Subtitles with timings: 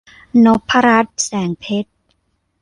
[0.45, 1.91] นพรัตน์ แสงเพชร